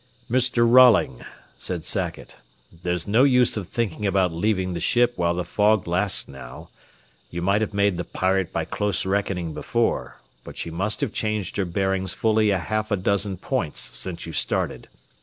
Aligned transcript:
"Mr. 0.31 0.67
Rolling," 0.67 1.23
said 1.59 1.85
Sackett, 1.85 2.37
"there's 2.81 3.07
no 3.07 3.23
use 3.23 3.55
of 3.55 3.67
thinking 3.69 4.07
about 4.07 4.33
leaving 4.33 4.73
the 4.73 4.79
ship 4.79 5.13
while 5.15 5.35
the 5.35 5.43
fog 5.43 5.87
lasts, 5.87 6.27
now. 6.27 6.69
You 7.29 7.43
might 7.43 7.61
have 7.61 7.71
made 7.75 7.97
the 7.99 8.03
Pirate 8.03 8.51
by 8.51 8.65
close 8.65 9.05
reckoning 9.05 9.53
before, 9.53 10.19
but 10.43 10.57
she 10.57 10.71
must 10.71 11.01
have 11.01 11.13
changed 11.13 11.55
her 11.57 11.65
bearings 11.65 12.15
fully 12.15 12.49
a 12.49 12.57
half 12.57 12.89
a 12.89 12.97
dozen 12.97 13.37
points 13.37 13.79
since 13.95 14.25
you 14.25 14.33
started. 14.33 14.87